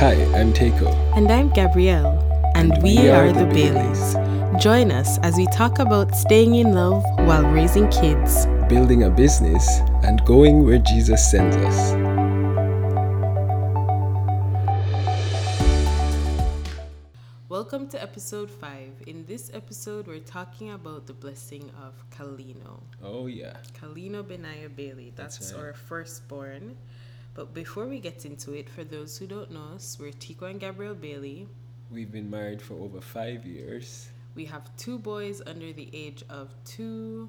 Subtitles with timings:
[0.00, 0.88] Hi, I'm Teiko.
[1.14, 2.16] And I'm Gabrielle,
[2.54, 4.14] and, we, are, the Baileys.
[4.58, 8.46] Join us as we talk about staying in love while raising kids.
[8.66, 9.68] Building a business
[10.02, 11.92] and going where Jesus sends us.
[17.50, 19.02] Welcome to episode 5.
[19.06, 22.80] In this episode, we're talking about the blessing of Kalino.
[23.04, 23.58] Oh, yeah.
[23.78, 25.12] Kalino Benaya Bailey.
[25.14, 25.60] That's, That's right.
[25.62, 26.78] our firstborn.
[27.34, 30.58] But before we get into it, for those who don't know us, we're Tico and
[30.58, 31.48] Gabrielle Bailey.
[31.90, 34.08] We've been married for over five years.
[34.34, 37.28] We have two boys under the age of two.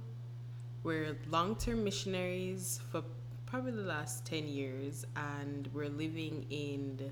[0.84, 3.04] We're long term missionaries for
[3.46, 7.12] probably the last 10 years, and we're living in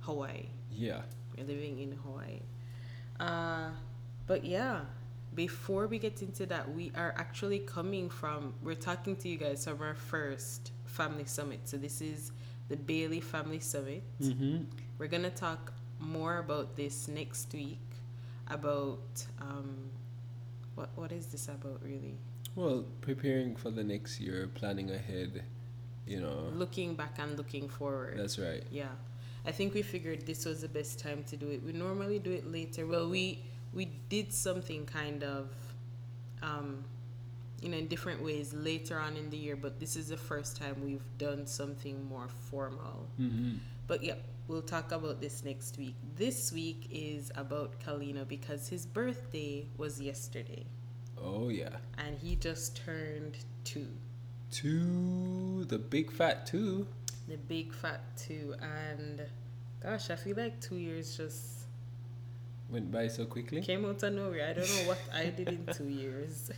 [0.00, 0.46] Hawaii.
[0.70, 1.02] Yeah.
[1.36, 2.40] We're living in Hawaii.
[3.20, 3.70] Uh,
[4.26, 4.80] but yeah,
[5.34, 9.64] before we get into that, we are actually coming from, we're talking to you guys
[9.64, 11.60] from our first family summit.
[11.64, 12.32] So this is
[12.68, 14.02] the Bailey Family Summit.
[14.20, 14.64] Mm-hmm.
[14.98, 17.78] We're going to talk more about this next week
[18.48, 19.90] about um,
[20.74, 22.14] what what is this about really?
[22.54, 25.42] Well, preparing for the next year, planning ahead,
[26.06, 26.50] you know.
[26.54, 28.16] Looking back and looking forward.
[28.16, 28.62] That's right.
[28.70, 28.94] Yeah.
[29.46, 31.62] I think we figured this was the best time to do it.
[31.62, 32.86] We normally do it later.
[32.86, 33.42] Well, we
[33.72, 35.50] we did something kind of
[36.42, 36.84] um
[37.60, 40.56] you know in different ways later on in the year, but this is the first
[40.56, 43.08] time we've done something more formal.
[43.20, 43.54] Mm-hmm.
[43.86, 44.14] But yeah,
[44.48, 45.94] we'll talk about this next week.
[46.16, 50.64] This week is about Kalino because his birthday was yesterday
[51.22, 51.76] Oh, yeah.
[51.98, 53.86] and he just turned 2.
[54.50, 56.86] Two, the big fat two.
[57.28, 59.22] The big fat 2 and
[59.82, 61.66] gosh, I feel like 2 years just
[62.70, 63.60] Went by so quickly.
[63.60, 64.48] came out of nowhere.
[64.48, 66.50] I don't know what I did in two years.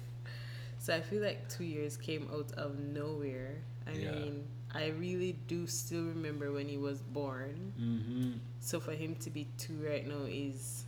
[0.78, 3.56] So I feel like two years came out of nowhere.
[3.86, 4.12] I Yeah.
[4.12, 7.72] mean, I really do still remember when he was born.
[7.80, 8.32] Mm-hmm.
[8.60, 10.84] So for him to be two right now is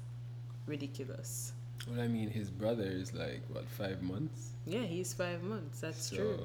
[0.66, 1.53] ridiculous.
[1.89, 4.50] Well, I mean, his brother is like, what, five months?
[4.66, 5.81] Yeah, he's five months.
[5.81, 6.41] That's so, true.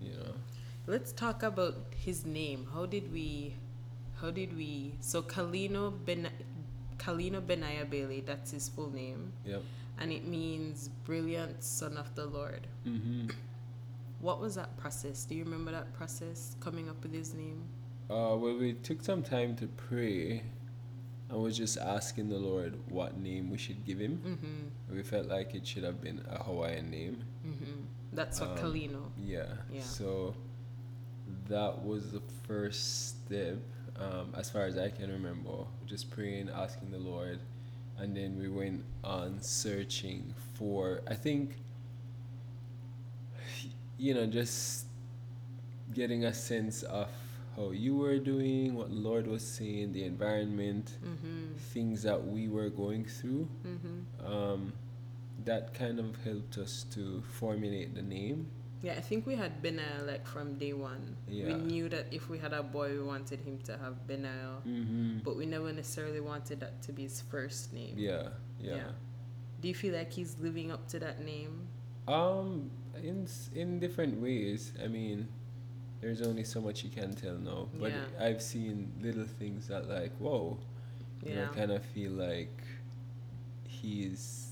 [0.00, 0.34] You know.
[0.86, 2.66] Let's talk about his name.
[2.72, 3.54] How did we?
[4.20, 4.94] How did we?
[5.00, 6.28] So Kalino Ben,
[6.98, 8.20] Kalino Benaya Bailey.
[8.20, 9.62] That's his full name, Yep.
[9.98, 12.66] And it means brilliant son of the Lord.
[12.86, 13.28] Mm-hmm.
[14.20, 15.24] What was that process?
[15.24, 17.62] Do you remember that process coming up with his name?
[18.10, 20.42] Uh, well, we took some time to pray
[21.28, 24.20] and was just asking the Lord what name we should give him.
[24.24, 24.96] Mm-hmm.
[24.96, 27.24] We felt like it should have been a Hawaiian name.
[27.46, 27.80] Mm-hmm.
[28.12, 29.02] That's what Um, Kalino.
[29.18, 29.46] Yeah.
[29.72, 29.82] Yeah.
[29.82, 30.34] So
[31.48, 33.56] that was the first step,
[33.96, 35.64] um, as far as I can remember.
[35.86, 37.40] Just praying, asking the Lord.
[37.98, 41.56] And then we went on searching for, I think,
[43.98, 44.86] you know, just
[45.94, 47.08] getting a sense of
[47.56, 51.54] how you were doing, what Lord was saying, the environment, Mm-hmm.
[51.74, 53.48] things that we were going through.
[53.66, 54.26] Mm-hmm.
[54.26, 54.72] Um,
[55.44, 58.46] that kind of helped us to formulate the name.
[58.82, 61.16] Yeah, I think we had Benaya like from day one.
[61.28, 64.58] We knew that if we had a boy, we wanted him to have Benaya.
[64.66, 65.18] Mm-hmm.
[65.24, 67.94] but we never necessarily wanted that to be his first name.
[67.96, 68.28] Yeah,
[68.60, 68.74] yeah.
[68.76, 68.90] Yeah.
[69.60, 71.68] Do you feel like he's living up to that name?
[72.08, 72.70] Um,
[73.00, 74.72] in in different ways.
[74.82, 75.28] I mean,
[76.00, 78.04] there's only so much you can tell now, but Yeah.
[78.18, 80.58] I've seen little things that like, whoa,
[81.24, 81.54] you know, Yeah.
[81.54, 82.58] kind of feel like
[83.68, 84.51] he's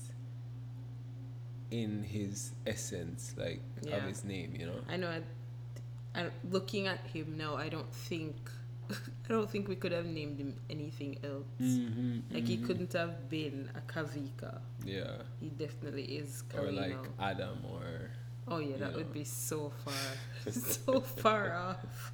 [1.71, 3.61] in his essence, like
[3.91, 4.53] of his name.
[4.57, 4.79] You know.
[4.89, 5.09] I know.
[5.09, 8.35] I, I, looking at him now, I don't think,
[8.91, 11.45] I don't think we could have named him anything else.
[11.61, 14.59] Mm-hmm, Like he couldn't have been a Kavika.
[14.83, 15.23] Yeah.
[15.39, 18.11] He definitely is Or like Adam, or
[18.49, 22.11] oh yeah, that you would be so far, so far off.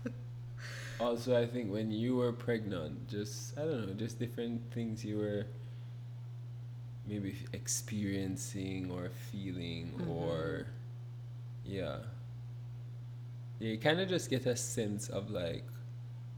[0.99, 5.17] Also, I think when you were pregnant, just I don't know, just different things you
[5.17, 5.45] were
[7.07, 10.07] maybe experiencing or feeling, Mhm.
[10.09, 10.67] or
[11.65, 11.99] yeah,
[13.59, 13.71] yeah.
[13.71, 15.65] You kind of just get a sense of like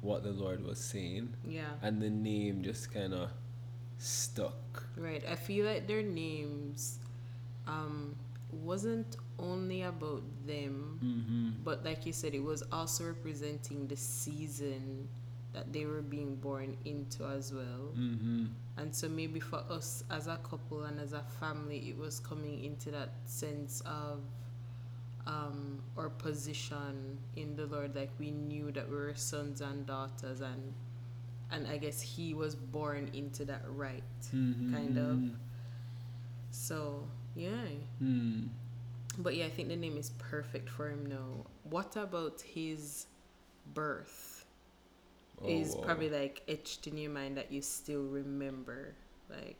[0.01, 1.73] what the Lord was saying, Yeah.
[1.81, 3.31] and the name just kind of
[3.97, 4.87] stuck.
[4.95, 5.23] Right.
[5.27, 6.99] I feel like their names
[7.67, 8.15] um
[8.51, 11.63] wasn't only about them, Mm-hmm.
[11.63, 15.07] but like you said, it was also representing the season
[15.53, 17.91] that they were being born into as well.
[17.97, 18.45] Mm-hmm.
[18.77, 22.63] And so maybe for us as a couple and as a family, it was coming
[22.63, 24.21] into that sense of
[25.27, 27.95] um, our position in the Lord.
[27.95, 30.73] Like we knew that we were sons and daughters, and
[31.51, 34.03] and I guess he was born into that right,
[34.33, 34.73] Mm-hmm.
[34.73, 35.23] kind of.
[36.51, 37.49] So yeah,
[37.99, 38.43] Hmm.
[39.17, 41.45] but yeah, I think the name is perfect for him now.
[41.63, 43.07] What about his
[43.73, 44.38] birth?
[45.45, 45.81] Is wow.
[45.83, 48.95] probably like etched in your mind that you still remember.
[49.29, 49.57] Like,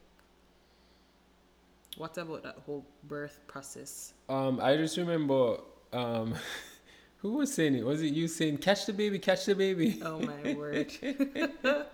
[1.97, 4.13] what about that whole birth process?
[4.29, 5.57] Um, I just remember,
[5.93, 6.35] um,
[7.17, 7.85] who was saying it?
[7.85, 10.01] Was it you saying, catch the baby, catch the baby?
[10.05, 10.91] Oh my word.
[11.63, 11.85] oh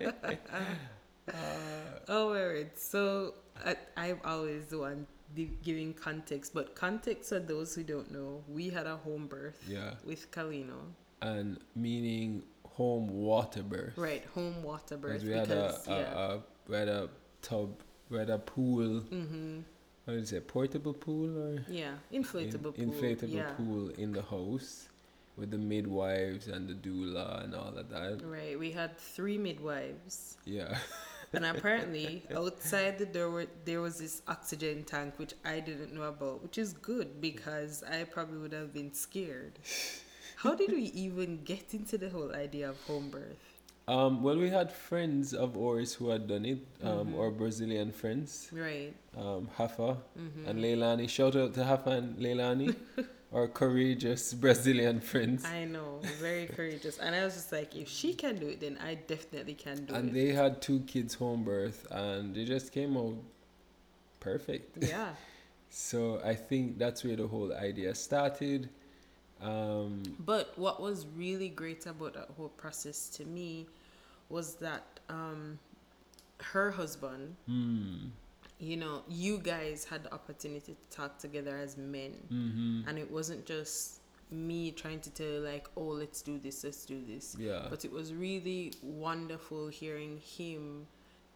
[2.08, 2.70] my word.
[2.76, 3.34] So
[3.64, 5.06] I, I'm always the one
[5.62, 9.94] giving context, but context for those who don't know, we had a home birth Yeah.
[10.04, 10.92] with Kalino.
[11.22, 12.44] And meaning
[12.76, 13.96] home water birth.
[13.96, 15.22] Right, home water birth.
[15.22, 16.18] Because we had a, because, a, yeah.
[16.18, 16.38] a,
[16.68, 17.08] we had a
[17.40, 17.70] tub,
[18.10, 19.60] we had a pool, hmm
[20.04, 21.64] what is it, portable pool or?
[21.68, 22.84] Yeah, In- inflatable pool.
[22.86, 23.50] Inflatable yeah.
[23.56, 24.88] pool in the house
[25.36, 28.20] with the midwives and the doula and all of that.
[28.24, 30.36] Right, we had three midwives.
[30.44, 30.78] Yeah.
[31.32, 36.40] and apparently outside the door there was this oxygen tank which i didn't know about
[36.40, 39.58] which is good because i probably would have been scared
[40.46, 43.44] how did we even get into the whole idea of home birth
[43.88, 47.18] Um, well, we had friends of ours who had done it, um, Mhm.
[47.20, 51.06] our Brazilian friends, right um, Hafa hmm and Leilani.
[51.08, 52.74] Shout out to Hafa and Leilani,
[53.36, 55.42] our courageous Brazilian friends.
[55.46, 58.76] i know very courageous and i was just like if she can do it then
[58.90, 62.44] i definitely can do and it And they had two kids home birth, and they
[62.44, 63.16] just came out
[64.20, 64.82] perfect.
[64.82, 65.14] yeah
[65.70, 68.68] So I think that's where the whole idea started.
[69.40, 73.66] Um, But what was really great about that whole process to me
[74.28, 75.58] was that um,
[76.40, 78.06] her husband, hmm,
[78.58, 82.12] you know, you guys had the opportunity to talk together as men.
[82.28, 84.00] hmm And it wasn't just
[84.30, 87.36] me trying to tell you, like, oh, let's do this, let's do this.
[87.38, 90.86] yeah, But it was really wonderful hearing him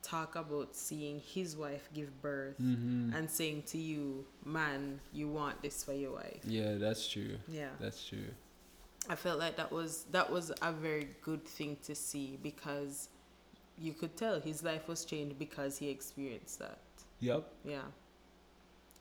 [0.03, 5.61] talk about seeing his wife give birth hmm and saying to you, man, you want
[5.63, 6.41] this for your wife.
[6.45, 7.37] yeah, that's true.
[7.49, 7.69] Yeah.
[7.81, 8.29] That's true.
[9.09, 13.09] I felt like that was that was a very good thing to see because
[13.79, 16.79] you could tell his life was changed because he experienced that.
[17.21, 17.51] Yep.
[17.65, 17.81] Yeah.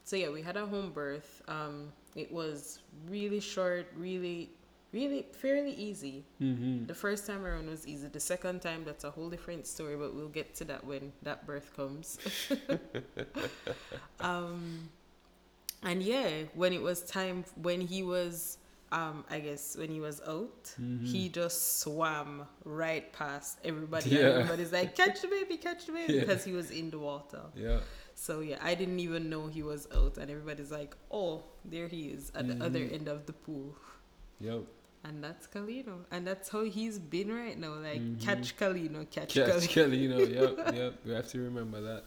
[0.04, 1.42] So yeah, we had a home birth.
[1.48, 4.50] Um, it was really short, really,
[4.92, 6.24] really fairly easy.
[6.38, 8.08] hmm The first time around was easy.
[8.08, 11.46] The second time, that's a whole different story, but we'll get to that when that
[11.46, 12.18] birth comes.
[14.20, 14.88] um,
[15.82, 18.58] and yeah, when it was time, when he was,
[18.92, 21.06] um, I guess, when he was out, Mhm.
[21.06, 24.10] he just swam right past everybody.
[24.10, 24.20] Yeah.
[24.40, 26.20] Everybody's like, catch the baby, catch the baby, Yeah.
[26.20, 27.42] because he was in the water.
[27.54, 27.80] Yeah.
[28.14, 32.08] So yeah, I didn't even know he was out, and everybody's like, "Oh, there he
[32.08, 33.74] is at the other end of the pool,"
[34.40, 34.64] Yep.
[35.04, 37.74] And that's Kalino, and that's how he's been right now.
[37.74, 38.20] Like, Mhm.
[38.20, 39.46] catch Kalino, catch, Kalino.
[39.46, 40.18] Catch Kalino.
[40.36, 40.74] Yep.
[40.74, 40.94] Yep.
[41.04, 42.04] We have to remember that.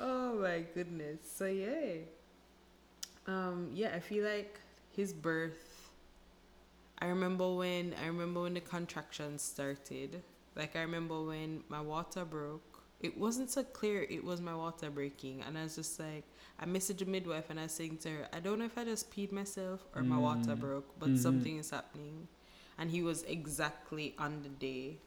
[0.00, 1.20] Oh my goodness.
[1.34, 2.04] So yeah,
[3.26, 4.58] um, yeah, I feel like
[4.90, 5.90] his birth.
[7.00, 10.22] I remember when I remember when the contractions started.
[10.56, 12.77] Like I remember when my water broke.
[13.00, 16.24] It wasn't so clear it was my water breaking, and I was just like,
[16.58, 18.84] I messaged the midwife and I was saying to her, I don't know if I
[18.84, 20.60] just peed myself or my water Mm.
[20.60, 21.18] broke, but Mhm.
[21.18, 22.26] something is happening,
[22.76, 24.98] and he was exactly on the day,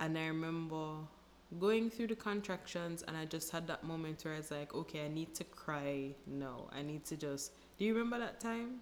[0.00, 1.06] and I remember
[1.58, 5.04] going through the contractions and I just had that moment where I was like, okay,
[5.04, 7.52] I need to cry no I need to just.
[7.78, 8.80] Do you remember that time?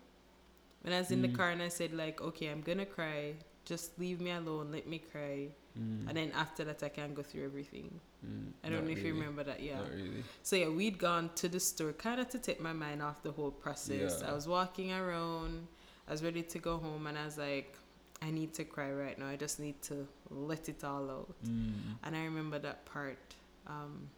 [0.82, 1.34] When I was in the Mm.
[1.34, 3.34] car and I said, like, okay, I'm gonna cry.
[3.64, 4.72] Just leave me alone.
[4.72, 5.48] Let me cry.
[5.78, 6.08] Mm.
[6.08, 8.00] And then after that, I can go through everything.
[8.26, 8.52] Mm.
[8.64, 9.62] I don't Not know if you remember that.
[9.62, 9.80] Yeah.
[9.90, 10.24] Really.
[10.42, 13.32] So yeah, we'd gone to the store kind of to take my mind off the
[13.32, 14.20] whole process.
[14.20, 14.30] Yeah.
[14.30, 15.66] I was walking around.
[16.08, 17.76] I was ready to go home, and I was like,
[18.20, 19.28] I need to cry right now.
[19.28, 21.34] I just need to let it all out.
[21.46, 21.72] Mm.
[22.04, 23.18] And I remember that part.
[23.66, 24.08] Um,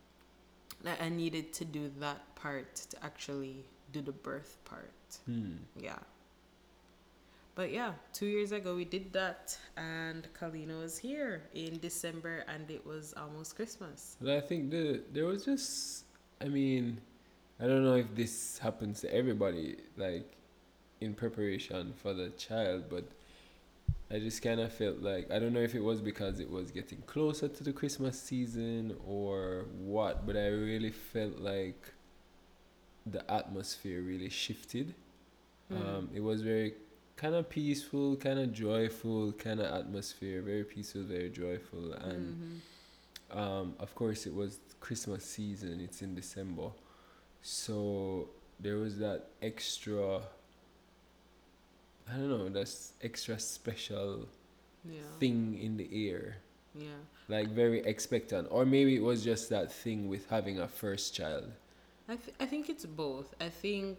[0.84, 4.90] that I needed to do that part to actually do the birth part.
[5.30, 5.58] Mm.
[5.76, 5.98] Yeah.
[7.54, 12.70] But yeah, two years ago we did that, and Kalino was here in December, and
[12.70, 14.16] it was almost Christmas.
[14.20, 16.04] But I think the there was just
[16.40, 17.00] I mean,
[17.60, 20.32] I don't know if this happens to everybody like
[21.00, 23.04] in preparation for the child, but
[24.10, 26.70] I just kind of felt like I don't know if it was because it was
[26.70, 31.92] getting closer to the Christmas season or what, but I really felt like
[33.06, 34.94] the atmosphere really shifted.
[35.70, 35.88] Mm.
[35.88, 36.74] Um, it was very
[37.22, 42.60] kind of peaceful, kind of joyful, kind of atmosphere, very peaceful, very joyful, and
[43.30, 43.36] Mhm.
[43.38, 45.80] um, of course it was Christmas season.
[45.80, 46.72] It's in December,
[47.40, 50.22] so there was that extra.
[52.08, 52.48] I don't know.
[52.48, 54.28] That's extra special
[54.84, 55.02] yeah.
[55.20, 56.38] thing in the air,
[56.74, 56.98] Yeah.
[57.28, 61.52] like very expectant, or maybe it was just that thing with having a first child.
[62.08, 63.32] I, th- I think it's both.
[63.40, 63.98] I think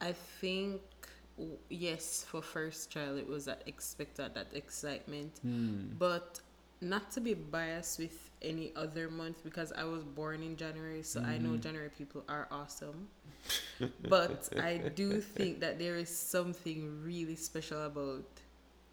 [0.00, 0.80] I think
[1.68, 5.38] yes, for first child, it was that expected, that excitement.
[5.42, 5.92] Hmm.
[5.98, 6.40] But
[6.80, 11.20] not to be biased with any other month because I was born in January, so
[11.22, 11.60] I know Mhm.
[11.62, 13.08] January people are awesome.
[14.08, 18.24] but I do think that there is something really special about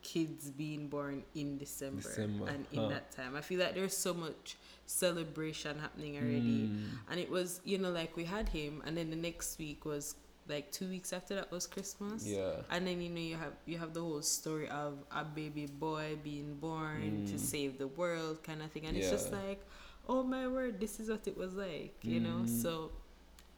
[0.01, 2.89] kids being born in December, December, and in huh.
[2.89, 3.35] that time.
[3.35, 6.67] I feel like there's so much celebration happening already.
[6.67, 6.85] Hmm.
[7.09, 10.15] And it was, you know, like we had him, and then the next week was
[10.47, 12.25] like two weeks after that was Christmas.
[12.25, 12.51] Yeah.
[12.69, 16.17] And then you know you have you have the whole story of a baby boy
[16.23, 17.39] being born to Mm.
[17.39, 19.61] save the world kind of thing, and it's just like,
[20.09, 22.43] oh my word, this is what it was like, you know.
[22.43, 22.61] Mhm.
[22.61, 22.91] So,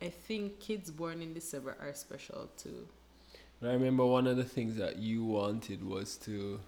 [0.01, 2.87] I think kids born in December are special too.
[3.63, 6.59] I remember one of the things that you wanted was to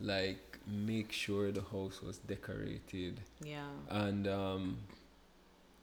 [0.00, 3.68] like make sure the house was decorated Yeah.
[3.88, 4.78] and um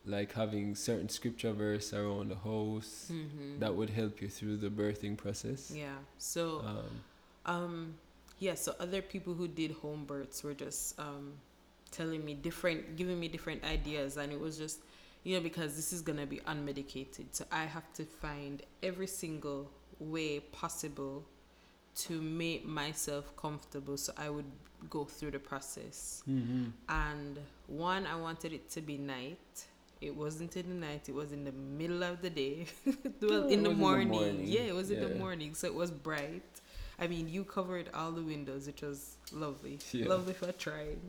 [0.06, 3.60] like having certain scripture verse around the house Mm-hmm.
[3.60, 5.72] that would help you through the birthing process.
[5.76, 5.98] Yeah.
[6.18, 6.60] So.
[6.66, 7.02] Um,
[7.46, 7.94] Um,
[8.40, 11.34] yeah, so other people who did home births were just um,
[11.92, 14.80] telling me different, giving me different ideas, and it was just,
[15.24, 19.72] you know, because this is gonna be unmedicated, so I have to find every single
[20.00, 21.24] way possible
[21.96, 24.52] to make myself comfortable, so I would
[24.90, 26.22] go through the process.
[26.30, 26.72] mhm.
[26.90, 29.66] And one, I wanted it to be night.
[30.00, 32.68] It wasn't in the night, it was in the middle of the day.
[33.22, 34.10] well, Oh, in, the morning.
[34.10, 34.42] morning.
[34.46, 36.44] Yeah, it was in the morning, so it was bright.
[37.00, 39.80] I mean, you covered all the windows, which was lovely.
[39.92, 40.08] Yeah.
[40.08, 41.00] Lovely for trying.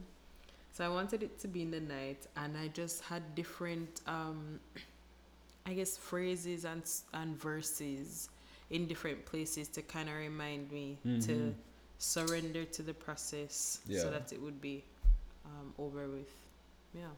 [0.73, 4.61] So I wanted it to be in the night, and I just had different, um,
[5.67, 8.29] I guess, phrases and and verses
[8.71, 11.55] in different places to kind of remind me to Mhm.
[11.99, 14.03] surrender to the process Yeah.
[14.03, 14.85] so that it would be
[15.47, 16.31] um, over with.
[16.95, 17.09] Yeah.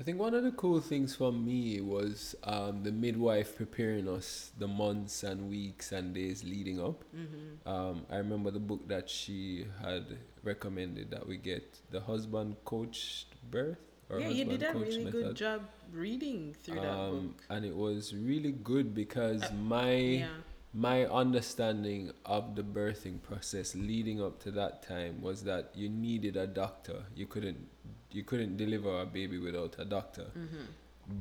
[0.00, 4.50] I think one of the cool things for me was um, the midwife preparing us
[4.58, 7.04] the months and weeks and days leading up.
[7.14, 7.68] Mm-hmm.
[7.68, 13.26] Um, I remember the book that she had recommended that we get the husband coached
[13.50, 13.76] birth
[14.08, 15.12] or Yeah, you did a really method.
[15.12, 15.60] good job
[15.92, 17.44] reading through that Um, book.
[17.50, 20.28] and it was really good because Uh, my Yeah.
[20.72, 26.36] my understanding of the birthing process leading up to that time was that you needed
[26.36, 27.04] a doctor.
[27.14, 27.68] You couldn't
[28.12, 30.26] you couldn't deliver a baby without a doctor.
[30.36, 30.64] Mm-hmm.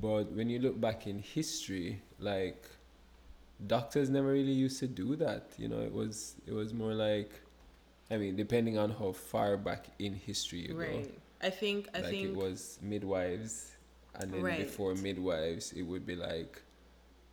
[0.02, 2.64] But when you look back in history, like
[3.68, 5.52] doctors never really used to do that.
[5.58, 7.32] You know, it was it was more like,
[8.12, 11.04] I mean, depending on how far back in history you Right.
[11.06, 13.72] go, I think I like think it was midwives,
[14.16, 14.58] and then Right.
[14.66, 16.62] before midwives, it would be like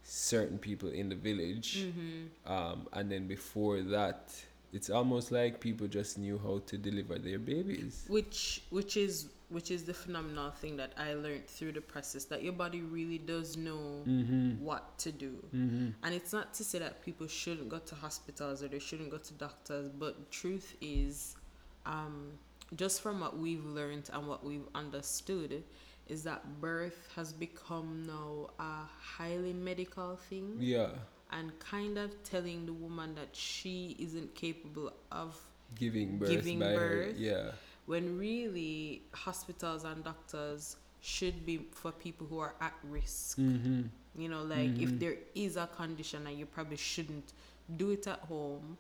[0.03, 2.29] certain people in the village, Mhm.
[2.47, 4.33] um, and then before that,
[4.73, 8.05] it's almost like people just knew how to deliver their babies.
[8.09, 12.43] which which is which is the phenomenal thing that I learned through the process that
[12.43, 14.65] your body really does know Mm-hmm.
[14.65, 15.35] what to do.
[15.55, 15.89] Mm-hmm.
[16.03, 19.19] And it's not to say that people shouldn't go to hospitals or they shouldn't go
[19.19, 21.37] to doctors, but truth is,
[21.85, 22.33] um,
[22.75, 25.63] just from what we've learned and what we've understood,
[26.09, 30.89] is that birth has become now a highly medical thing Yeah,
[31.33, 35.37] and kind of telling the woman that she isn't capable of
[35.77, 36.75] giving birth Giving by her.
[37.07, 37.17] birth.
[37.19, 37.51] Yeah.
[37.87, 43.39] When really hospitals and doctors should be for people who are at risk.
[43.39, 43.83] Mm-hmm.
[44.19, 44.99] You know, like if Mhm.
[45.01, 47.33] there is a condition and you probably shouldn't
[47.77, 48.77] do it at home,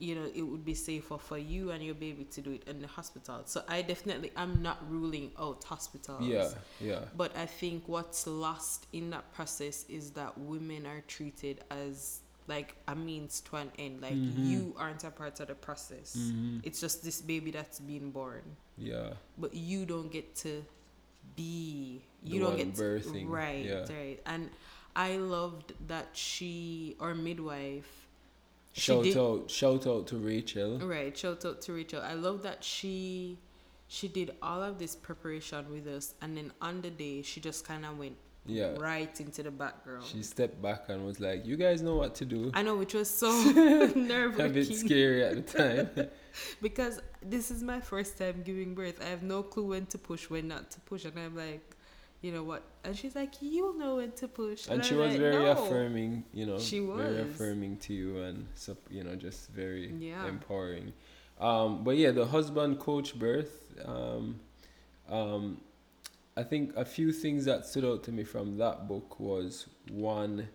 [0.00, 2.80] you know, it would be safer for you and your baby to do it in
[2.80, 3.42] the hospital.
[3.46, 6.22] So I definitely am not ruling out hospitals.
[6.26, 6.48] Yeah,
[6.80, 7.00] yeah.
[7.16, 12.74] But I think what's lost in that process is that women are treated as like
[12.88, 14.00] a means to an end.
[14.00, 14.48] Like Mhm.
[14.50, 16.16] you aren't a part of the process.
[16.18, 16.60] Mm-hmm.
[16.64, 18.42] It's just this baby that's being born.
[18.76, 19.12] Yeah.
[19.36, 20.64] But you don't get to
[21.36, 23.86] be The you don't one get to, birthing, right, yeah.
[23.92, 24.18] right.
[24.26, 24.50] And
[24.96, 28.06] I loved that she or midwife
[28.72, 30.78] Shout did- out shout out to Rachel.
[30.78, 32.00] Right, shout out to Rachel.
[32.02, 33.38] I love that she
[33.88, 37.66] she did all of this preparation with us and then on the day she just
[37.66, 38.76] kinda went Yeah.
[38.78, 40.04] right into the background.
[40.04, 42.50] She stepped back and was like, You guys know what to do.
[42.54, 43.30] I know which was so
[43.94, 46.08] nerve A bit scary at the time.
[46.62, 49.02] because this is my first time giving birth.
[49.04, 51.74] I have no clue when to push, when not to push, and I'm like,
[52.22, 52.62] you know what?
[52.84, 54.66] And she's like, you'll know when to push.
[54.68, 57.94] and she I'm was like, very "No." affirming, you know, She was very affirming to
[57.94, 58.46] you and
[58.90, 60.26] you know, just very Yeah.
[60.26, 60.92] empowering.
[61.38, 63.72] Um, but yeah, the husband coach birth.
[63.84, 64.40] Um,
[65.08, 65.60] um,
[66.38, 70.48] I think a few things that stood out to me from that book was one,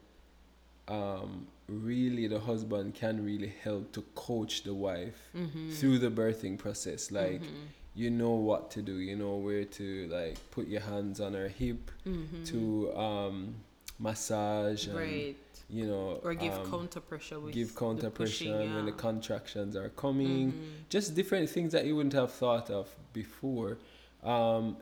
[0.88, 5.74] um, really the husband can really help to coach the wife Mhm.
[5.74, 7.12] through the birthing process.
[7.12, 7.68] Like Mhm.
[7.96, 11.50] you know what to do, you know where to like put your hands on her
[11.50, 12.46] hip Mhm.
[12.52, 12.60] to
[13.08, 13.56] um,
[14.00, 15.36] massage, and, right.
[15.70, 19.76] you know, Or give um, counter pressure with give counter pushing, pressure when the contractions
[19.76, 20.54] are coming.
[20.54, 20.90] Mhm.
[20.96, 23.78] Just different things that you wouldn't have thought of before.
[24.24, 24.78] Um,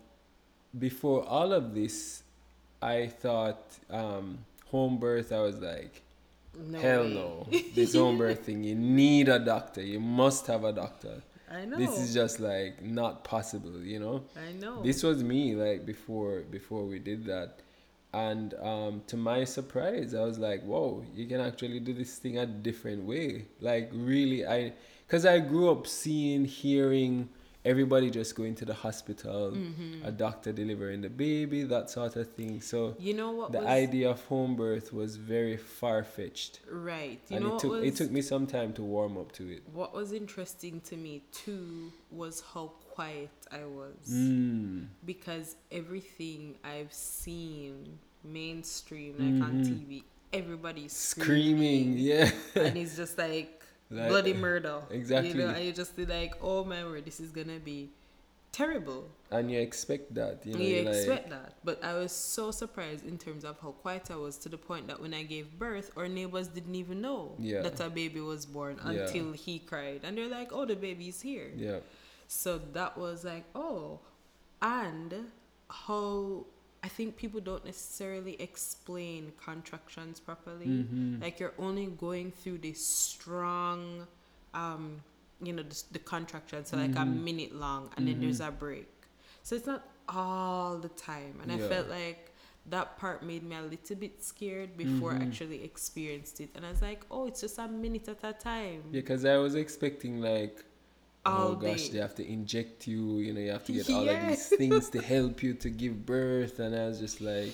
[0.78, 2.24] before all of this,
[2.82, 5.32] I thought um, home birth.
[5.32, 6.01] I was like,
[6.58, 7.13] No hell way.
[7.13, 8.63] no, this home birth thing.
[8.63, 9.82] You need a doctor.
[9.82, 11.22] You must have a doctor.
[11.51, 11.78] I know.
[11.78, 13.82] This is just like not possible.
[13.84, 14.24] You know.
[14.36, 14.82] I know.
[14.82, 17.60] This was me like before before we did that.
[18.13, 21.04] And um, to my surprise, I was like, "Whoa!
[21.16, 24.74] You can actually do this thing a different way." Like, really, I,
[25.08, 27.30] because I grew up seeing, hearing
[27.63, 30.06] everybody just going to the hospital, Mhm.
[30.06, 32.60] a doctor delivering the baby, that sort of thing.
[32.62, 37.20] So You know what the was idea of home birth was very far fetched, right?
[37.30, 39.48] You and know it took was it took me some time to warm up to
[39.56, 39.62] it.
[39.74, 44.88] what was interesting to me too was how quiet I was Mm.
[45.06, 49.68] because everything I've seen mainstream like on Mhm.
[49.68, 50.03] TV,
[50.34, 52.32] everybody's Screaming, yeah.
[52.56, 53.61] and it's just like,
[53.92, 54.82] Like- bloody murder.
[54.90, 55.30] Exactly.
[55.32, 57.90] You know, and you just be like, oh my word, this is gonna be
[58.52, 59.08] terrible.
[59.32, 60.60] and you expect that, you know.
[60.60, 61.54] you like- expect that.
[61.64, 64.88] But I was so surprised in terms of how quiet I was to the point
[64.88, 67.62] that when I gave birth, our neighbors didn't even know Yeah.
[67.62, 69.04] that a baby was born Yeah.
[69.08, 70.02] until he cried.
[70.04, 71.52] And they're like, oh, the baby's here.
[71.56, 71.80] yeah.
[72.28, 74.00] So that was like, oh.
[74.62, 75.32] And
[75.70, 76.46] how
[76.84, 80.66] I think people don't necessarily explain contractions properly.
[80.68, 81.22] Mhm.
[81.22, 84.08] Like you're only going through this strong,
[84.54, 85.02] um,
[85.42, 87.24] you know, the, the contraction, so like a Mhm.
[87.24, 88.90] minute long, and then there's a break.
[89.44, 92.32] So it's not all the time, and I felt like
[92.68, 95.28] that part made me a little bit scared before I Mhm.
[95.28, 98.84] actually experienced it, and I was like, oh, it's just a minute at a time.
[98.92, 100.64] Because I was expecting like,
[101.25, 103.18] oh All gosh, they have to inject you.
[103.20, 106.06] You know, you have to get all of these things to help you to give
[106.06, 107.54] birth, and I was just like,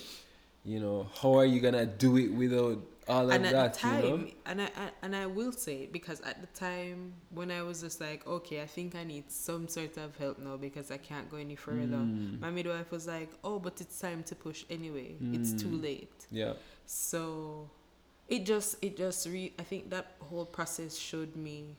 [0.63, 3.73] you know, how are you gonna do it without all of and at that?
[3.73, 4.27] the time, you know?
[4.45, 8.01] and I, I and I will say because at the time when I was just
[8.01, 11.37] like, okay, I think I need some sort of help now because I can't go
[11.37, 11.97] any further.
[11.97, 12.39] Mm.
[12.41, 15.15] My midwife was like, oh, but it's time to push anyway.
[15.31, 15.83] It's too Mm.
[15.83, 16.25] late.
[16.31, 16.53] Yeah.
[16.85, 17.69] So
[18.27, 21.77] it just it just re I think that whole process showed me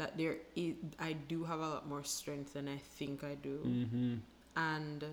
[0.00, 0.74] that there is,
[1.08, 4.14] I do have a lot more strength than I think I do hmm
[4.56, 5.04] and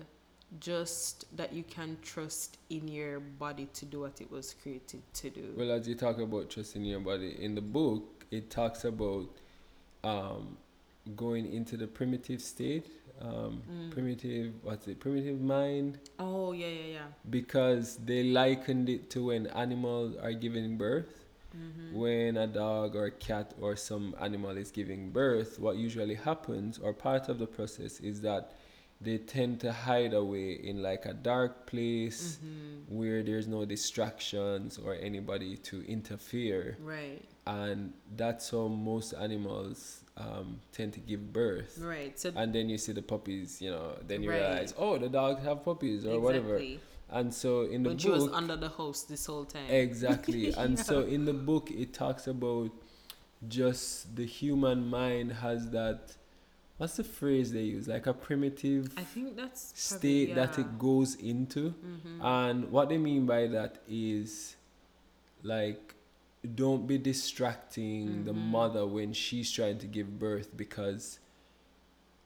[0.60, 5.28] just that you can trust in your body to do what it was created to
[5.30, 5.46] do.
[5.58, 9.26] Well, as you talk about trusting your body in the book, it talks about
[10.04, 10.56] um,
[11.16, 12.86] going into the primitive state,
[13.20, 13.90] um, Mm.
[13.90, 15.98] primitive what's it, primitive mind.
[16.18, 17.08] oh yeah yeah yeah.
[17.38, 21.12] because they likened it to when animals are giving birth.
[21.56, 21.92] Mhm.
[21.92, 26.78] When a dog or a cat or some animal is giving birth, what usually happens,
[26.78, 28.52] or part of the process, is that
[29.00, 32.88] they tend to hide away in like a dark place Mhm.
[32.88, 36.76] where there's no distractions or anybody to interfere.
[36.80, 37.22] Right.
[37.46, 41.78] And that's how most animals um, tend to give birth.
[41.78, 42.18] Right.
[42.18, 44.40] So And then you see the puppies, you know, then you Right.
[44.40, 46.58] realize, oh, the dogs have puppies or whatever.
[47.10, 49.70] And so in the When book, she was under the house this whole time.
[49.70, 50.52] Exactly.
[50.56, 52.70] And so in the book, it talks about
[53.48, 56.16] just the human mind has that.
[56.76, 57.88] What's the phrase they use?
[57.88, 61.74] Like a primitive I think that's state that it goes into.
[61.74, 62.22] Mhm.
[62.22, 64.56] And what they mean by that is
[65.42, 65.94] like,
[66.54, 68.50] don't be distracting the Mhm.
[68.58, 71.18] mother when she's trying to give birth because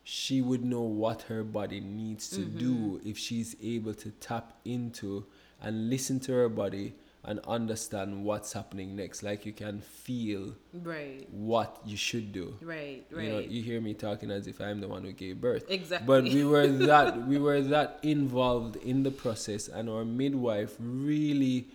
[0.04, 3.06] she would know what her body needs to do Mhm.
[3.06, 5.24] if she's able to tap into
[5.60, 9.22] and listen to her body and understand what's happening next.
[9.22, 11.24] Like you can feel right.
[11.30, 12.56] what you should do.
[12.60, 13.06] Right.
[13.12, 15.64] right You know, you hear me talking as if I'm the one who gave birth
[15.70, 16.06] exactly.
[16.06, 21.68] but we were that we were that involved in the process and our midwife really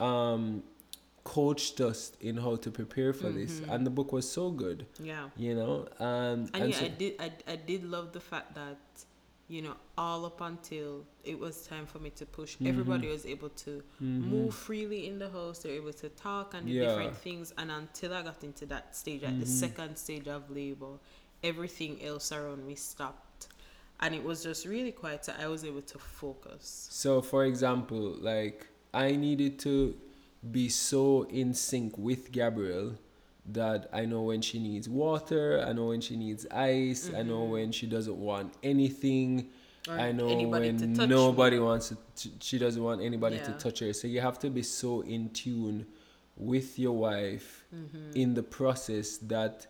[0.00, 0.62] um
[1.24, 3.70] coached us in how to prepare for this Mhm.
[3.74, 5.30] and the book was so good yeah.
[5.36, 7.12] you know um And, yeah, so, I did.
[7.20, 8.78] I, I did love the fact that,
[9.48, 12.68] you know, all up until it was time for me to push, Mhm.
[12.68, 14.22] everybody was able to mhm.
[14.34, 15.58] move freely in the house.
[15.60, 16.84] They're able to talk and do Yeah.
[16.88, 17.52] different things.
[17.58, 19.60] And until I got into that stage, at the Mhm.
[19.64, 20.98] second stage of labor,
[21.42, 23.48] everything else around me stopped,
[24.00, 25.24] and it was just really quiet.
[25.26, 26.88] So I was able to focus.
[26.90, 28.58] so for example like
[28.94, 29.94] i needed to
[30.50, 32.92] be so in sync with gabrielle
[33.46, 37.46] that i know when she needs water i know when she needs ice i know
[37.46, 37.50] Mhm.
[37.50, 39.50] when she doesn't want anything
[39.88, 40.28] Or I know
[40.60, 40.76] when
[41.06, 43.92] nobody wants to, t- she doesn't want anybody to touch her.
[43.92, 45.84] So you have to be so in tune
[46.38, 48.14] with your wife Mhm.
[48.16, 49.66] in the process that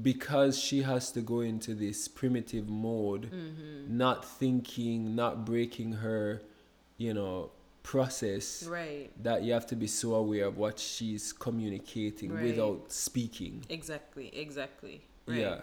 [0.00, 3.88] because she has to go into this primitive mode, Mhm.
[3.90, 6.40] not thinking, not breaking her,
[6.96, 7.50] you know,
[7.82, 9.10] process Right.
[9.22, 12.44] that you have to be so aware of what she's communicating Right.
[12.44, 13.64] without speaking.
[13.68, 14.28] Exactly.
[14.36, 15.02] Exactly.
[15.26, 15.38] Right.
[15.40, 15.60] Yeah.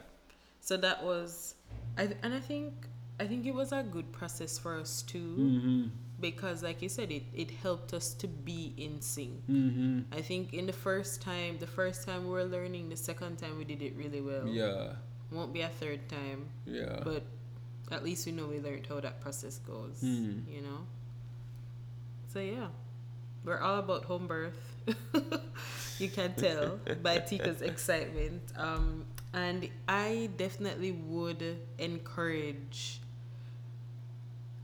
[0.61, 1.55] So that was,
[1.97, 2.73] I th- and I think
[3.21, 5.87] I think it was a good process for us too Mm-hmm.
[6.21, 9.45] because, like you said, it it helped us to be in sync.
[9.49, 10.13] Mm-hmm.
[10.13, 13.57] I think in the first time, the first time we were learning, the second time
[13.57, 14.47] we did it really well.
[14.47, 14.93] Yeah.
[15.31, 17.01] Won't be a third time, Yeah.
[17.03, 17.23] but
[17.91, 19.99] at least we know we learned how that process goes.
[19.99, 20.39] Hmm.
[20.47, 20.79] You know.
[22.31, 22.67] So yeah,
[23.43, 24.59] we're all about home birth.
[25.99, 28.41] you can tell by Tika's excitement.
[28.57, 33.01] Um, and I definitely would encourage.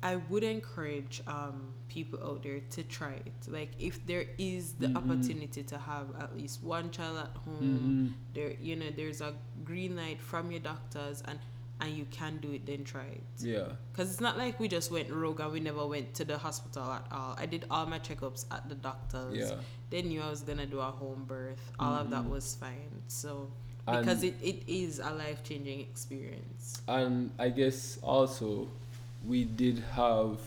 [0.03, 3.33] I would encourage um, people out there to try it.
[3.47, 4.97] Like if there is the Mhm.
[4.97, 8.07] opportunity to have at least one child at home, Mm-hmm.
[8.33, 11.39] there you know there's a green light from your doctors and
[11.81, 13.67] and you can do it then try it Yeah.
[13.91, 16.83] because it's not like we just went rogue and we never went to the hospital
[16.91, 19.55] at all i did all my checkups at the doctors Yeah.
[19.89, 22.29] they knew i was gonna do a home birth all of that Mhm.
[22.29, 23.51] was fine so
[23.87, 28.67] And- because it, it is a life-changing experience and I guess also
[29.27, 30.39] we did have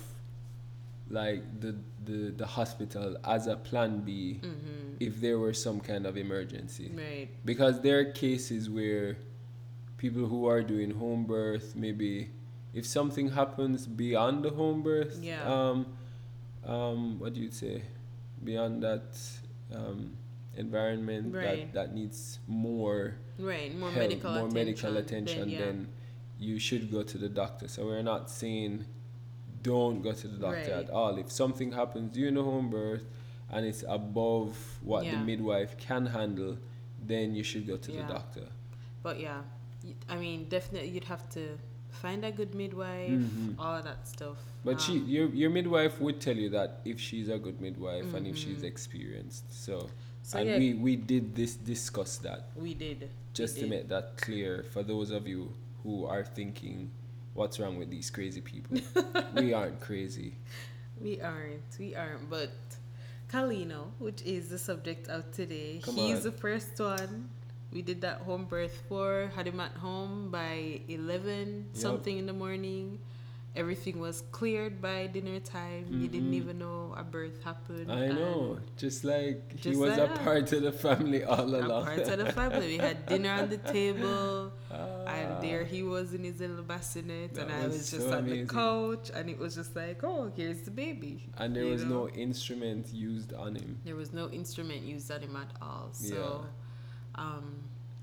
[1.10, 4.94] like the the, the hospital as a plan B mm-hmm.
[4.98, 6.90] if there were some kind of emergency.
[6.96, 9.18] right Because there are cases where
[9.98, 12.30] people who are doing home birth maybe
[12.72, 15.42] if something happens beyond the home birth Yeah.
[15.52, 15.86] um
[16.64, 17.82] um what do you say
[18.44, 19.08] beyond that
[19.74, 20.16] um
[20.56, 21.72] environment Right.
[21.72, 25.88] that that needs more right more help, medical more attention medical attention, then, then,
[26.40, 27.66] you should go to the doctor.
[27.66, 28.84] So we're not saying
[29.62, 30.84] don't go to the doctor Right.
[30.86, 31.16] at all.
[31.18, 33.02] If something happens during the home birth
[33.50, 36.58] and it's above what the midwife can handle,
[37.04, 38.06] then you should go to Yeah.
[38.06, 38.46] the doctor.
[39.02, 39.42] but yeah
[40.08, 41.58] i mean definitely you'd have to
[41.90, 43.54] find a good midwife Mhm.
[43.58, 46.98] all of that stuff But she, Um, your your midwife would tell you that if
[47.00, 48.72] she's a good midwife and if she's Mhm.
[48.72, 49.46] experienced.
[49.64, 49.74] So,
[50.22, 53.70] so and yeah, we we did this discuss that we did just we to did.
[53.76, 56.90] make that clear for those of you who are thinking,
[57.38, 58.76] what's wrong with these crazy people?
[59.42, 60.30] we aren't crazy.
[61.00, 61.70] We aren't.
[61.78, 62.28] We aren't.
[62.28, 62.52] But
[63.32, 66.22] Kalino, which is the subject of today, Come he's on.
[66.24, 67.30] the first one.
[67.72, 71.76] We did that home birth for, had him at home by 11 Yup.
[71.76, 72.98] something in the morning.
[73.56, 75.86] Everything was cleared by dinner time.
[75.90, 76.34] You didn't Mhm.
[76.42, 77.90] even know a birth happened.
[77.90, 81.66] I know, just like he was like a part of the family all And a
[81.66, 81.84] along.
[81.86, 82.66] part of the family.
[82.68, 84.52] We had dinner on the table.
[84.70, 88.12] Ah, And there he was in his little bassinet, and I was was just so
[88.12, 88.46] on amazing.
[88.46, 91.28] the couch, and it was just like, oh, here's the baby.
[91.38, 92.04] and there you was know?
[92.04, 93.78] no instrument used on him.
[93.84, 95.88] There was no instrument used on him at all.
[95.92, 96.44] So
[97.18, 97.54] um,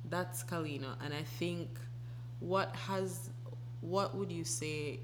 [0.10, 0.95] that's Kalino.
[1.04, 1.69] And I think
[2.39, 3.30] what has
[3.82, 4.99] what would you say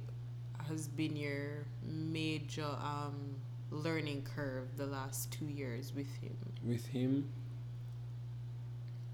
[0.67, 3.35] has been your major um,
[3.71, 6.35] learning curve the last two years with him?
[6.63, 7.27] With him,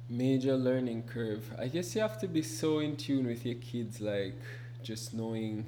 [0.10, 1.51] major learning curve.
[1.60, 4.36] I guess you have to be so in tune with your kids, like
[4.83, 5.65] just knowing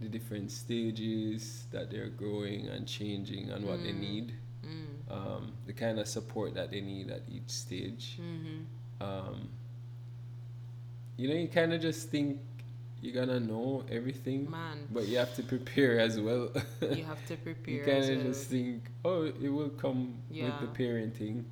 [0.00, 4.00] the different stages that they're growing and changing and what they Mm.
[4.00, 4.34] need, Mm.
[5.10, 8.18] Um, the kind of support that they need at each stage.
[8.20, 9.02] Mm-hmm.
[9.02, 9.48] um,
[11.16, 12.38] you know, you kind of just think
[13.00, 16.50] you're gonna know everything, Man, but you have to prepare as well.
[16.80, 17.74] you have to prepare.
[17.74, 18.26] you kind of well.
[18.26, 20.44] just think, oh, it will come Yeah.
[20.60, 21.44] with the parenting,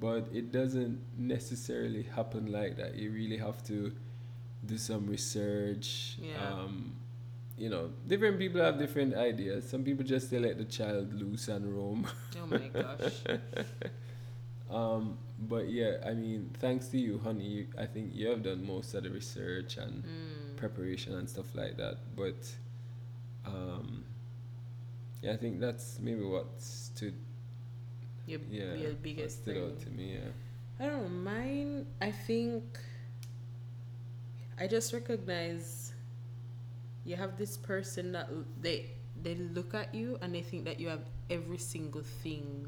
[0.00, 2.94] but it doesn't necessarily happen like that.
[2.96, 3.92] You really have to
[4.66, 6.16] do some research.
[6.20, 6.34] Yeah.
[6.52, 6.94] Um,
[7.56, 9.68] you know, different people have different ideas.
[9.68, 12.06] Some people just they let the child loose and roam.
[12.42, 13.12] oh my gosh.
[14.70, 18.66] Um, but yeah, I mean, thanks to you, honey, you, I think you have done
[18.66, 20.56] most of the research and Mm.
[20.56, 21.98] preparation and stuff like that.
[22.16, 22.40] But
[23.46, 24.04] um,
[25.22, 27.14] yeah, I think that's maybe what stood
[28.26, 29.64] Your, yeah your biggest stood thing.
[29.64, 30.14] out to me.
[30.14, 30.30] Yeah.
[30.80, 31.08] I don't know.
[31.30, 32.64] Mine, I think
[34.58, 35.92] I just recognize
[37.04, 38.28] you have this person that
[38.60, 38.90] they
[39.22, 42.66] they look at you and they think that you have every single thing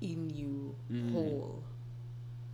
[0.00, 1.12] in you Mm.
[1.12, 1.62] whole.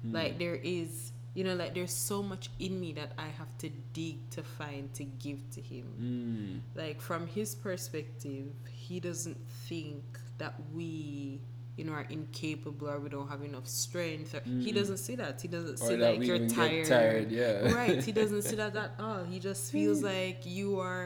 [0.06, 0.14] Mm.
[0.14, 3.70] Like there is, you know, like there's so much in me that I have to
[3.92, 6.78] dig to find to give to him Mm.
[6.78, 10.02] like from his perspective he doesn't think
[10.38, 11.40] that we
[11.80, 14.78] you know are incapable or we don't have enough strength or he Mm.
[14.80, 17.28] doesn't see that he doesn't see that like you're tired, tired.
[17.40, 17.72] Yeah.
[17.80, 21.04] right he doesn't see that at all he just feels like you are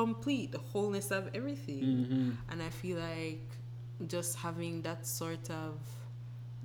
[0.00, 3.46] complete the wholeness of everything hmm and i feel like
[4.14, 5.72] just having that sort of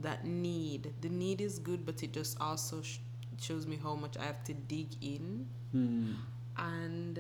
[0.05, 2.99] that need the need is good but it just also sh-
[3.47, 5.25] shows me how much i have to dig in
[5.75, 6.15] Mm.
[6.57, 7.15] and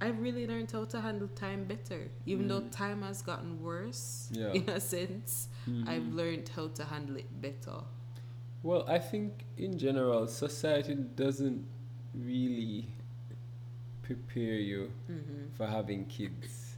[0.00, 2.08] I've really learned how to handle time better.
[2.24, 4.52] Even though time has gotten worse, Yeah.
[4.52, 5.88] in a sense, Mhm.
[5.88, 7.82] I've learned how to handle it better.
[8.62, 11.64] Well, I think in general, society doesn't
[12.14, 12.86] really
[14.02, 15.54] prepare you Mm-hmm.
[15.56, 16.76] for having kids.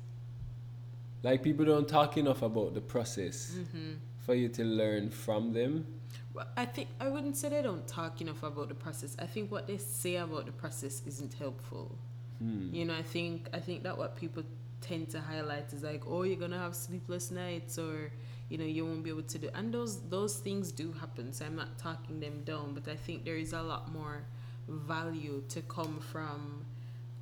[1.22, 3.92] Like people don't talk enough about the process Mm-hmm.
[4.18, 5.87] for you to learn from them.
[6.33, 9.16] Well, I think I wouldn't say they don't talk enough about the process.
[9.18, 11.98] I think what they say about the process isn't helpful.
[12.40, 12.74] Hmm.
[12.74, 14.42] You know, I think I think that what people
[14.81, 18.11] tend to highlight is like, oh, you're gonna have sleepless nights, or
[18.48, 19.50] you know, you won't be able to do.
[19.55, 21.33] And those those things do happen.
[21.33, 24.24] So I'm not talking them down, but I think there is a lot more
[24.68, 26.64] value to come from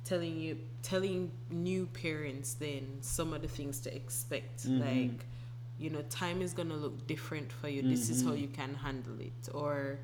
[0.05, 4.79] telling you telling new parents then some of the things to expect Mhm.
[4.79, 5.25] like
[5.77, 8.41] you know time is gonna look different for you this is how Mhm.
[8.41, 9.99] you can handle it or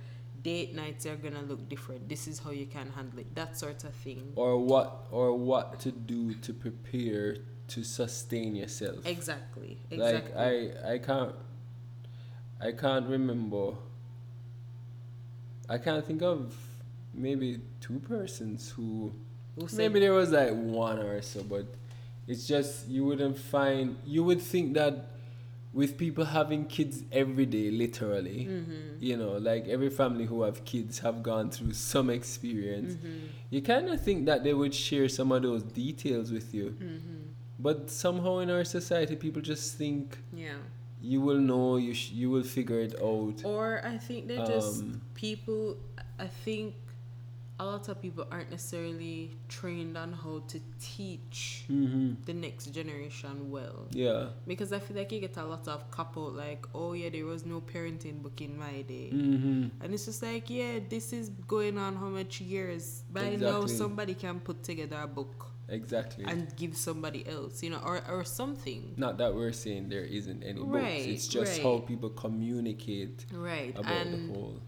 [0.46, 2.08] date nights are gonna look different.
[2.08, 3.34] This is how you can handle it.
[3.34, 4.32] That sort of thing.
[4.36, 7.38] Or what or what to do to prepare
[7.74, 9.04] to sustain yourself.
[9.06, 10.32] exactly exactly.
[10.32, 11.36] Like I I can't
[12.62, 13.74] I can't remember.
[15.68, 16.54] I can't think of
[17.12, 19.12] maybe two persons who
[19.56, 21.66] Who maybe there was like one or so but
[22.28, 25.15] it's just you wouldn't find you would think that
[25.80, 28.84] with people having kids every day literally Mhm.
[29.08, 33.28] you know like every family who have kids have gone through some experience Mhm.
[33.54, 37.20] you kind of think that they would share some of those details with you Mhm.
[37.68, 40.06] but somehow in our society people just think
[40.46, 40.60] yeah
[41.02, 44.82] you will know you sh- you will figure it out or i think they just
[44.82, 45.62] Um, people
[46.18, 46.74] i think
[47.58, 53.50] a lot of people aren't necessarily trained on how to teach hmm the next generation
[53.50, 53.88] well.
[53.92, 54.28] Yeah.
[54.46, 57.46] Because i feel like you get a lot of out like oh yeah there was
[57.46, 59.10] no parenting book in my day.
[59.10, 63.04] Hmm and it's just like yeah this is going on how much years?
[63.12, 63.78] By now Exactly.
[63.78, 66.26] somebody can put together a book exactly.
[66.26, 68.94] and give somebody else you know or, or something.
[68.98, 70.84] Not that we're saying there isn't any books.
[70.84, 71.64] Right, it's just right.
[71.64, 74.62] how people communicate right about and the whole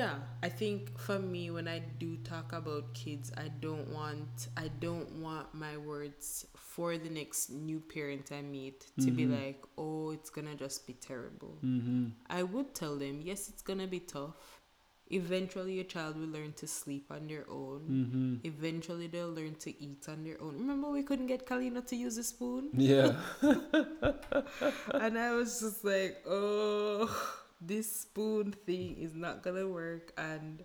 [0.00, 4.66] yeah i think for me when i do talk about kids i don't want i
[4.86, 9.34] don't want my words for the next new parent i meet to be Mhm.
[9.40, 11.54] like oh it's gonna just be terrible.
[11.60, 12.06] Hmm
[12.38, 14.60] i would tell them yes it's gonna be tough.
[15.20, 17.80] Eventually your child will learn to sleep on their own.
[17.90, 20.54] Hmm eventually they'll learn to eat on their own.
[20.64, 22.70] Remember we couldn't get Kalino to use a spoon?
[22.72, 23.10] Yeah.
[25.04, 27.08] And I was just like, oh,
[27.66, 30.12] this spoon thing is not gonna work.
[30.18, 30.64] And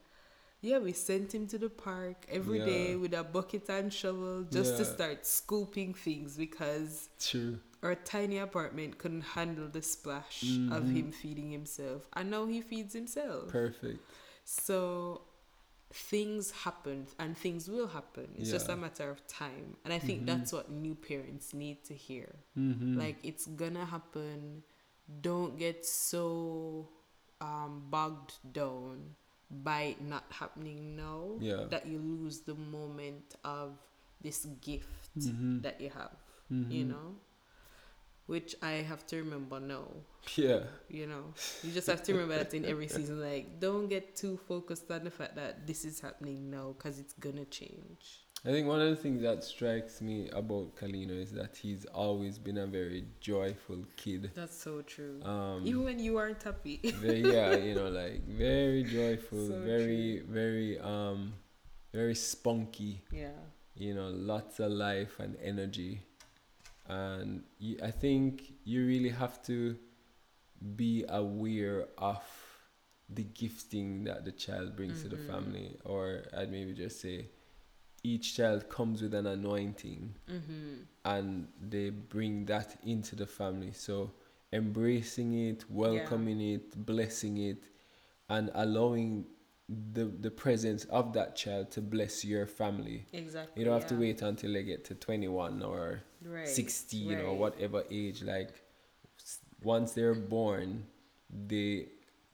[0.61, 2.95] yeah, we sent him to the park every day Yeah.
[2.95, 8.97] with a bucket and shovel just to start scooping things because true our tiny apartment
[8.97, 10.91] couldn't handle the splash of Mhm.
[10.91, 12.09] him feeding himself.
[12.13, 13.51] And now he feeds himself.
[13.51, 13.99] perfect
[14.45, 15.21] So
[15.91, 18.35] things happen and things will happen.
[18.37, 19.77] It's just a matter of time.
[19.83, 20.25] And I think Mhm.
[20.25, 24.63] that's what new parents need to hear hmm like it's gonna happen
[25.21, 26.87] don't get so
[27.41, 29.15] um bogged down
[29.49, 31.65] by it not happening now Yeah.
[31.69, 33.77] that you lose the moment of
[34.21, 35.61] this gift Mhm.
[35.63, 36.11] that you have
[36.49, 36.89] you Mhm.
[36.89, 37.15] know
[38.27, 39.87] which i have to remember now
[40.35, 44.15] yeah you know you just have to remember that in every season like don't get
[44.15, 48.49] too focused on the fact that this is happening now because it's gonna change I
[48.51, 52.57] think one of the things that strikes me about Kalino is that he's always been
[52.57, 54.31] a very joyful kid.
[54.33, 58.83] that's so true Um, even when you aren't happy very, yeah, you know, like very
[58.99, 61.33] joyful, So very, very, um,
[61.93, 63.01] very spunky.
[63.11, 63.35] yeah
[63.75, 66.01] You know, lots of life and energy,
[66.87, 69.77] and you, I think you really have to
[70.75, 72.21] be aware of
[73.09, 75.27] the gifting that the child brings to the Mhm.
[75.31, 77.29] family, or I'd maybe just say,
[78.13, 83.71] each child comes with an anointing mm-hmm and they bring that into the family.
[83.73, 84.11] So
[84.51, 87.63] embracing it, welcoming it, blessing it,
[88.29, 89.25] and allowing
[89.93, 93.05] the the presence of that child to bless your family.
[93.13, 93.59] Exactly.
[93.59, 96.47] You don't have to wait until they get to 21 or right.
[96.47, 98.23] 16 or whatever age.
[98.23, 98.49] Like
[99.61, 100.85] once they're born,
[101.29, 101.87] they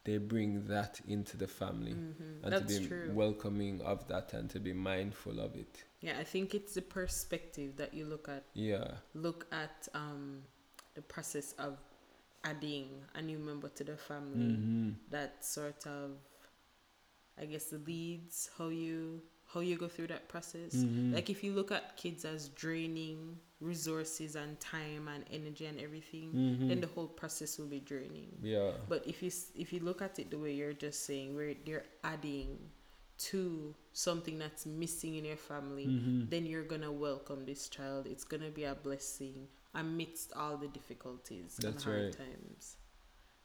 [0.05, 2.43] they bring that into the family Mhm.
[2.43, 3.11] and That's to be true.
[3.13, 5.83] welcoming of that and to be mindful of it.
[6.01, 8.43] yeah, I think it's the perspective that you look at.
[8.53, 8.97] Yeah.
[9.15, 10.43] Look at um,
[10.93, 11.77] the process of
[12.43, 14.55] adding a new member to the family.
[14.55, 16.11] hmm That sort of,
[17.37, 19.21] I guess, leads how you
[19.53, 20.73] how you go through that process.
[20.75, 21.13] Mhm.
[21.13, 26.31] Like if you look at kids as draining resources and time and energy and everything,
[26.33, 26.67] Mhm.
[26.69, 28.31] then the whole process will be draining.
[28.41, 28.77] Yeah.
[28.87, 31.85] But if you if you look at it the way you're just saying, where they're
[32.03, 32.49] adding
[33.17, 36.29] to something that's missing in your family, Mhm.
[36.29, 38.07] then you're gonna welcome this child.
[38.07, 42.17] It's gonna be a blessing amidst all the difficulties That's and hard right.
[42.17, 42.77] times.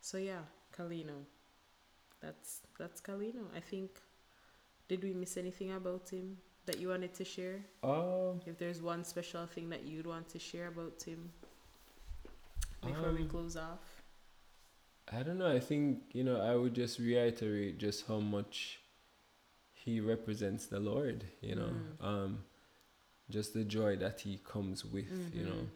[0.00, 0.44] So yeah,
[0.76, 1.24] Kalino.
[2.20, 3.44] That's that's Kalino.
[3.54, 3.90] I think.
[4.88, 7.64] Did we miss anything about him that you wanted to share?
[7.82, 11.32] Um, If there's one special thing that you'd want to share about him
[12.82, 14.02] before we Um, close off.
[15.12, 15.50] I don't know.
[15.50, 16.40] I think you know.
[16.40, 18.80] I would just reiterate just how much
[19.74, 21.24] he represents the Lord.
[21.40, 22.04] You know, Mm.
[22.04, 22.44] um,
[23.28, 25.10] just the joy that he comes with.
[25.34, 25.70] You know, Mhm.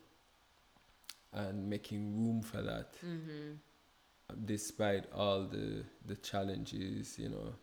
[1.32, 3.54] and making room for that, Mm-hmm.
[4.44, 7.18] despite all the the challenges.
[7.18, 7.54] You know,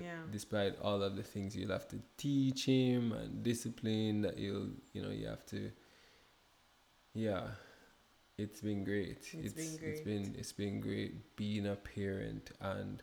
[0.00, 0.22] Yeah.
[0.30, 5.02] despite all of the things you'll have to teach him and discipline that you'll you
[5.02, 5.70] know you have to.
[7.14, 7.42] Yeah,
[8.38, 9.18] it's been great.
[9.18, 10.04] it's, It's been It's great.
[10.04, 13.02] been it's been great being a parent and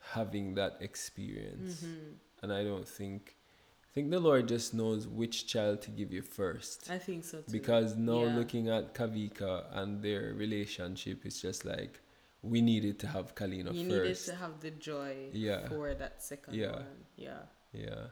[0.00, 1.82] having that experience.
[1.82, 2.12] Mm-hmm.
[2.42, 3.36] And I don't think
[3.84, 6.88] I think the Lord just knows which child to give you first.
[6.90, 7.50] I think so too.
[7.52, 8.36] Because now Yeah.
[8.36, 12.00] looking at Kavika and their relationship, it's just like
[12.42, 14.26] we needed to have Kalino you needed first.
[14.26, 15.68] to have the joy Yeah.
[15.68, 16.72] for that second Yeah.
[16.72, 17.04] one.
[17.16, 17.42] Yeah.
[17.72, 18.06] yeah.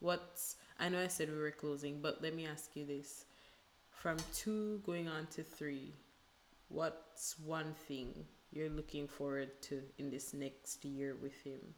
[0.00, 3.24] What's I know I said we were closing, but let me ask you this.
[3.90, 5.92] From two going on to three,
[6.68, 11.74] what's one thing you're looking forward to in this next year with him?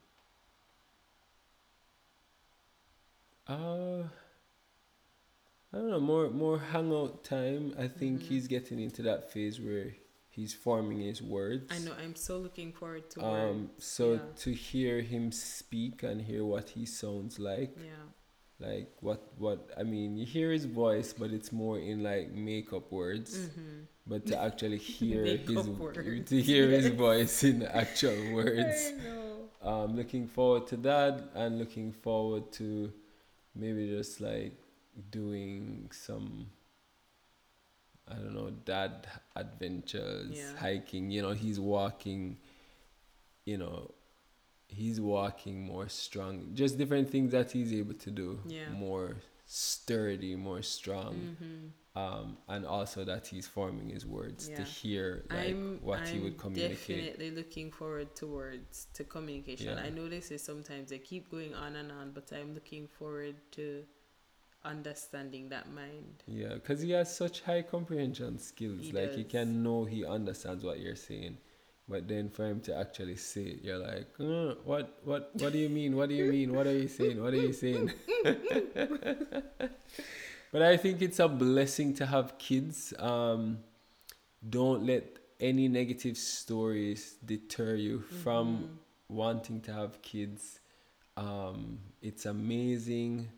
[3.49, 4.05] Uh
[5.73, 7.75] I don't know, more more hangout time.
[7.79, 8.25] I think Mhm.
[8.25, 9.95] he's getting into that phase where
[10.31, 11.67] he's forming his words.
[11.71, 14.21] I know I'm so looking forward to Um so yeah.
[14.45, 18.07] to hear him speak and hear what he sounds like, yeah.
[18.59, 22.91] like what what I mean, you hear his voice but it's more in like makeup
[22.91, 23.37] words.
[23.37, 23.79] Mm-hmm.
[24.07, 28.79] But to actually hear his words, to hear his voice in actual words.
[28.89, 29.27] I know.
[29.71, 32.93] um looking forward to that and looking forward to
[33.55, 34.55] maybe just like
[35.11, 36.47] doing some
[38.11, 40.57] I don't know dad adventures Yeah.
[40.59, 42.39] hiking you know he's walking
[43.45, 43.91] you know
[44.69, 48.71] he's walking more strong just different things that he's able to do Yeah.
[48.71, 51.99] more sturdy more strong Mm-hmm.
[51.99, 56.23] um and also that he's forming his words to hear like I'm, what he I'm
[56.25, 59.77] would communicate definitely looking forward towards to communication.
[59.77, 59.83] Yeah.
[59.87, 63.35] I know this is sometimes they keep going on and on, but I'm looking forward
[63.53, 63.83] to
[64.65, 66.23] understanding that mind.
[66.27, 68.81] Yeah, because he has such high comprehension skills.
[68.83, 69.25] He like does.
[69.29, 71.39] can know he understands what you're saying,
[71.89, 75.59] but then for him to actually say it, you're like, uh, what, what, what do
[75.59, 75.97] you mean?
[75.97, 76.55] What do you mean?
[76.55, 77.23] What are you saying?
[77.23, 77.91] What are you saying?
[80.53, 82.93] but I think it's a blessing to have kids.
[82.99, 83.59] Um,
[84.49, 85.05] don't let
[85.39, 88.69] any negative stories deter you from Mhm.
[89.09, 90.61] wanting to have kids.
[91.17, 93.29] Um, it's amazing,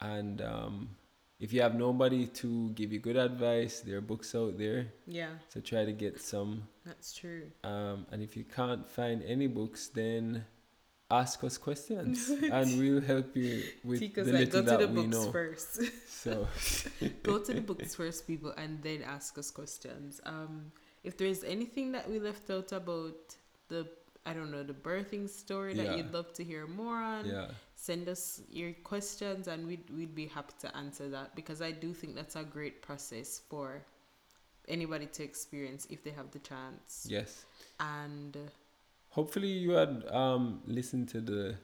[0.00, 0.88] and um,
[1.40, 4.86] if you have nobody to give you good advice, there are books out there.
[5.06, 6.64] Yeah, So try to get some.
[6.84, 7.50] that's true.
[7.64, 10.44] Um, and if you can't find any books, then
[11.10, 14.88] ask us questions, and we'll help you with Because the like, go little to that
[14.94, 15.32] the we books know.
[15.32, 15.82] first.
[16.18, 16.48] So
[17.22, 20.20] go to the books first, people, and then ask us questions.
[20.26, 20.72] Um,
[21.04, 23.14] if there's anything that we left out about
[23.68, 23.86] the,
[24.26, 25.94] I don't know, the birthing story that Yeah.
[25.96, 30.26] you'd love to hear more on, yeah, send us your questions and we'd, we'd be
[30.26, 33.82] happy to answer that because I do think that's a great process for
[34.68, 37.06] anybody to experience if they have the chance.
[37.08, 37.46] yes.
[37.78, 38.40] And uh,
[39.10, 41.54] Hopefully you had um, listened to the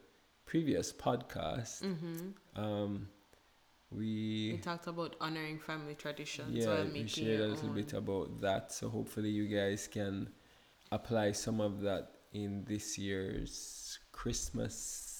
[0.46, 1.82] previous podcast.
[1.82, 3.08] mhm, Um,
[3.90, 7.74] we we talked about honoring family traditions yeah we shared a little own.
[7.74, 8.72] bit about that.
[8.72, 10.28] So hopefully you guys can
[10.90, 14.76] apply some of that in this year's Christmas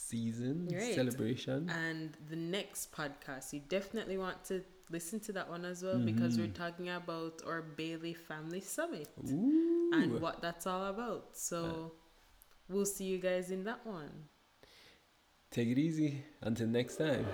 [0.09, 0.95] season Right.
[0.95, 1.69] celebration.
[1.71, 6.38] And the next podcast, you definitely want to listen to that one as well because
[6.38, 6.55] we're Mhm.
[6.64, 9.90] talking about our Bailey Family Summit Ooh.
[9.95, 11.37] and what that's all about.
[11.37, 11.93] So
[12.69, 14.29] we'll see you guys in that one.
[15.51, 16.25] Take it easy.
[16.43, 17.27] Until next time.